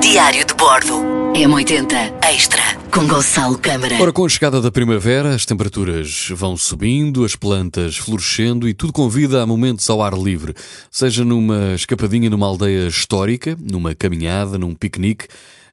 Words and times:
Diário 0.00 0.46
de 0.46 0.54
Bordo. 0.54 0.94
M80 1.34 1.94
Extra 2.24 2.62
com 2.92 3.06
Gonçalo 3.06 3.58
Câmara. 3.58 3.96
Ora, 4.00 4.12
com 4.12 4.24
a 4.24 4.28
chegada 4.28 4.60
da 4.60 4.70
primavera, 4.70 5.34
as 5.34 5.44
temperaturas 5.44 6.28
vão 6.30 6.56
subindo, 6.56 7.24
as 7.24 7.36
plantas 7.36 7.98
florescendo 7.98 8.68
e 8.68 8.74
tudo 8.74 8.92
convida 8.92 9.42
a 9.42 9.46
momentos 9.46 9.88
ao 9.90 10.02
ar 10.02 10.14
livre, 10.14 10.54
seja 10.90 11.24
numa 11.24 11.74
escapadinha 11.74 12.30
numa 12.30 12.46
aldeia 12.46 12.88
histórica, 12.88 13.56
numa 13.60 13.94
caminhada, 13.94 14.58
num 14.58 14.74
piquenique 14.74 15.28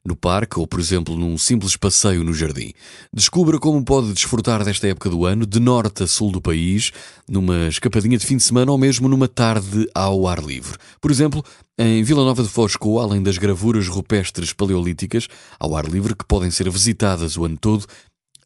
no 0.07 0.15
parque 0.15 0.57
ou, 0.57 0.65
por 0.65 0.79
exemplo, 0.79 1.15
num 1.17 1.37
simples 1.37 1.75
passeio 1.75 2.23
no 2.23 2.33
jardim. 2.33 2.71
Descubra 3.13 3.59
como 3.59 3.83
pode 3.83 4.13
desfrutar 4.13 4.63
desta 4.63 4.87
época 4.87 5.09
do 5.09 5.25
ano, 5.25 5.45
de 5.45 5.59
norte 5.59 6.03
a 6.03 6.07
sul 6.07 6.31
do 6.31 6.41
país, 6.41 6.91
numa 7.27 7.67
escapadinha 7.67 8.17
de 8.17 8.25
fim 8.25 8.37
de 8.37 8.43
semana 8.43 8.71
ou 8.71 8.77
mesmo 8.77 9.09
numa 9.09 9.27
tarde 9.27 9.87
ao 9.93 10.27
ar 10.27 10.41
livre. 10.43 10.77
Por 11.01 11.11
exemplo, 11.11 11.43
em 11.77 12.01
Vila 12.03 12.23
Nova 12.23 12.41
de 12.41 12.49
Fosco, 12.49 12.99
além 12.99 13.21
das 13.21 13.37
gravuras 13.37 13.87
rupestres 13.87 14.53
paleolíticas 14.53 15.27
ao 15.59 15.75
ar 15.75 15.85
livre 15.85 16.15
que 16.15 16.25
podem 16.25 16.49
ser 16.49 16.69
visitadas 16.69 17.37
o 17.37 17.45
ano 17.45 17.57
todo, 17.57 17.85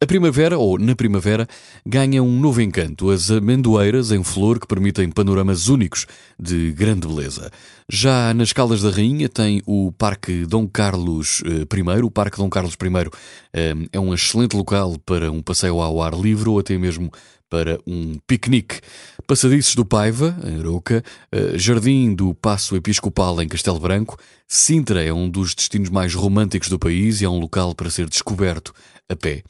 a 0.02 0.06
primavera, 0.06 0.58
ou 0.58 0.76
na 0.80 0.96
primavera, 0.96 1.46
ganha 1.86 2.20
um 2.20 2.40
novo 2.40 2.60
encanto. 2.60 3.08
As 3.10 3.30
amendoeiras 3.30 4.10
em 4.10 4.24
flor 4.24 4.58
que 4.58 4.66
permitem 4.66 5.08
panoramas 5.08 5.68
únicos 5.68 6.06
de 6.36 6.72
grande 6.72 7.06
beleza. 7.06 7.52
Já 7.88 8.34
nas 8.34 8.52
Caldas 8.52 8.82
da 8.82 8.90
Rainha 8.90 9.28
tem 9.28 9.62
o 9.64 9.92
Parque 9.92 10.44
Dom 10.44 10.66
Carlos 10.66 11.40
I. 11.46 12.02
O 12.02 12.10
Parque 12.10 12.36
Dom 12.36 12.50
Carlos 12.50 12.74
I 12.74 13.10
eh, 13.52 13.74
é 13.92 14.00
um 14.00 14.12
excelente 14.12 14.56
local 14.56 14.96
para 15.06 15.30
um 15.30 15.40
passeio 15.40 15.80
ao 15.80 16.02
ar 16.02 16.14
livre 16.14 16.48
ou 16.48 16.58
até 16.58 16.76
mesmo 16.76 17.08
para 17.52 17.78
um 17.86 18.16
piquenique. 18.26 18.80
Passadiços 19.26 19.74
do 19.74 19.84
Paiva, 19.84 20.34
em 20.42 20.58
Aroca, 20.58 21.04
eh, 21.30 21.58
Jardim 21.58 22.14
do 22.14 22.32
Passo 22.32 22.74
Episcopal 22.74 23.42
em 23.42 23.46
Castelo 23.46 23.78
Branco, 23.78 24.16
Sintra 24.48 25.04
é 25.04 25.12
um 25.12 25.28
dos 25.28 25.54
destinos 25.54 25.90
mais 25.90 26.14
românticos 26.14 26.70
do 26.70 26.78
país 26.78 27.20
e 27.20 27.26
é 27.26 27.28
um 27.28 27.38
local 27.38 27.74
para 27.74 27.90
ser 27.90 28.08
descoberto 28.08 28.72
a 29.06 29.14
pé. 29.14 29.42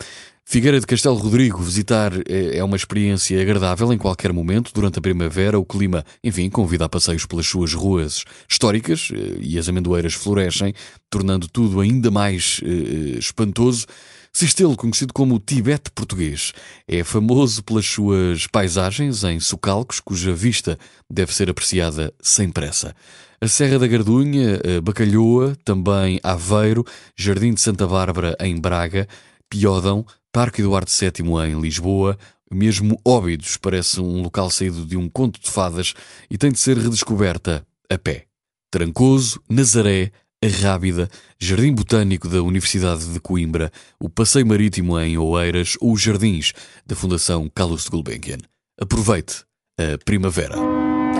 Figueira 0.44 0.80
de 0.80 0.86
Castelo 0.86 1.14
Rodrigo, 1.14 1.62
visitar 1.62 2.12
é, 2.28 2.58
é 2.58 2.64
uma 2.64 2.76
experiência 2.76 3.40
agradável 3.40 3.92
em 3.92 3.98
qualquer 3.98 4.32
momento, 4.32 4.72
durante 4.74 4.98
a 4.98 5.02
primavera. 5.02 5.56
O 5.56 5.64
clima, 5.64 6.04
enfim, 6.24 6.50
convida 6.50 6.86
a 6.86 6.88
passeios 6.88 7.24
pelas 7.24 7.46
suas 7.46 7.72
ruas 7.72 8.24
históricas 8.48 9.10
eh, 9.12 9.38
e 9.40 9.58
as 9.60 9.68
amendoeiras 9.68 10.14
florescem, 10.14 10.74
tornando 11.08 11.46
tudo 11.46 11.80
ainda 11.80 12.10
mais 12.10 12.60
eh, 12.64 13.18
espantoso. 13.18 13.86
Sistelo, 14.34 14.74
conhecido 14.76 15.12
como 15.12 15.38
Tibete 15.38 15.90
português, 15.90 16.54
é 16.88 17.04
famoso 17.04 17.62
pelas 17.62 17.84
suas 17.84 18.46
paisagens 18.46 19.24
em 19.24 19.38
socalcos, 19.38 20.00
cuja 20.00 20.32
vista 20.32 20.78
deve 21.08 21.34
ser 21.34 21.50
apreciada 21.50 22.14
sem 22.18 22.48
pressa. 22.48 22.96
A 23.42 23.46
Serra 23.46 23.78
da 23.78 23.86
Gardunha, 23.86 24.58
Bacalhoa, 24.82 25.54
também 25.62 26.18
Aveiro, 26.22 26.82
Jardim 27.14 27.52
de 27.52 27.60
Santa 27.60 27.86
Bárbara 27.86 28.34
em 28.40 28.58
Braga, 28.58 29.06
Piódão, 29.50 30.06
Parque 30.32 30.62
Eduardo 30.62 30.90
VII 30.90 31.50
em 31.50 31.60
Lisboa, 31.60 32.16
mesmo 32.50 32.98
Óbidos 33.04 33.58
parece 33.58 34.00
um 34.00 34.22
local 34.22 34.50
saído 34.50 34.86
de 34.86 34.96
um 34.96 35.10
conto 35.10 35.38
de 35.42 35.50
fadas 35.50 35.92
e 36.30 36.38
tem 36.38 36.50
de 36.50 36.58
ser 36.58 36.78
redescoberta 36.78 37.66
a 37.90 37.98
pé. 37.98 38.24
Trancoso, 38.70 39.42
Nazaré, 39.50 40.10
Rábida, 40.48 41.08
Jardim 41.38 41.72
Botânico 41.72 42.28
da 42.28 42.42
Universidade 42.42 43.06
de 43.06 43.20
Coimbra, 43.20 43.70
o 44.00 44.08
Passeio 44.08 44.46
Marítimo 44.46 44.98
em 44.98 45.16
Oeiras 45.16 45.76
ou 45.80 45.92
os 45.92 46.02
Jardins 46.02 46.52
da 46.86 46.96
Fundação 46.96 47.50
Carlos 47.54 47.84
de 47.84 47.90
Gulbenkian. 47.90 48.38
Aproveite 48.80 49.44
a 49.78 49.98
primavera. 50.04 50.56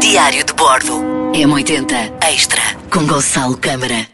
Diário 0.01 0.45
de 0.45 0.53
Bordo. 0.55 0.93
M80 1.33 2.25
Extra 2.25 2.75
com 2.91 3.07
Gonçalo 3.07 3.57
Câmara. 3.57 4.07